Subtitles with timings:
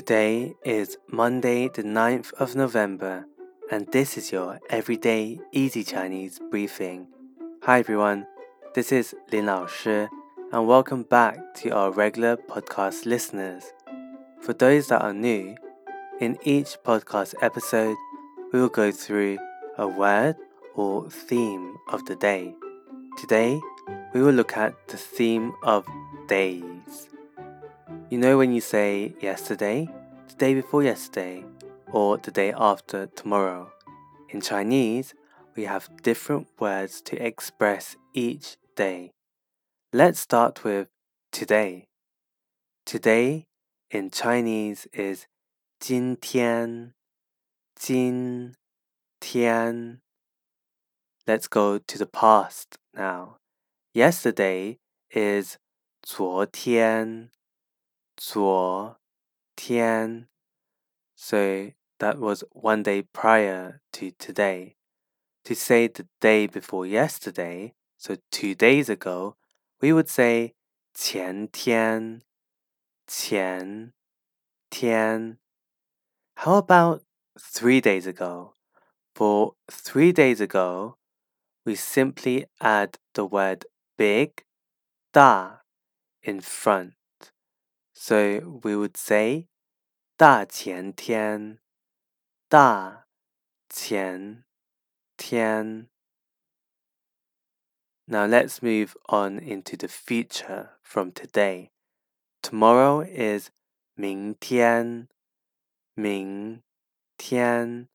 [0.00, 3.26] Today is Monday, the 9th of November,
[3.70, 7.06] and this is your Everyday Easy Chinese briefing.
[7.64, 8.26] Hi everyone,
[8.74, 10.06] this is Lin Lao Shi,
[10.52, 13.74] and welcome back to our regular podcast listeners.
[14.40, 15.54] For those that are new,
[16.18, 17.98] in each podcast episode,
[18.54, 19.36] we will go through
[19.76, 20.36] a word
[20.76, 22.54] or theme of the day.
[23.18, 23.60] Today,
[24.14, 25.86] we will look at the theme of
[26.26, 26.69] days.
[28.09, 29.87] You know when you say yesterday,
[30.27, 31.45] the day before yesterday,
[31.91, 33.71] or the day after tomorrow.
[34.29, 35.13] In Chinese,
[35.55, 39.11] we have different words to express each day.
[39.93, 40.87] Let's start with
[41.31, 41.85] today.
[42.87, 43.45] Today
[43.91, 45.27] in Chinese is
[45.79, 46.93] 今天,
[47.75, 48.55] 今
[49.19, 50.01] 天.
[51.27, 53.37] Let's go to the past now.
[53.93, 54.79] Yesterday
[55.11, 55.57] is
[56.01, 57.29] 昨天,昨天.
[61.15, 64.75] So that was one day prior to today.
[65.45, 69.35] To say the day before yesterday, so two days ago,
[69.81, 70.53] we would say
[70.93, 72.21] 前天,
[73.07, 73.93] 前
[74.69, 75.37] 天.
[76.37, 77.03] How about
[77.39, 78.53] three days ago?
[79.13, 80.97] For three days ago,
[81.65, 83.65] we simply add the word
[83.97, 84.43] big,
[85.13, 85.57] da,
[86.21, 86.93] in front.
[87.99, 89.47] So we would say
[90.17, 91.59] 大前天,
[92.49, 93.05] 大
[93.69, 94.43] 前
[95.17, 95.89] 天.
[98.07, 101.71] Now let's move on into the future from today.
[102.41, 103.49] Tomorrow is
[103.95, 105.07] 明天,
[105.95, 106.61] 明
[107.17, 107.89] 天.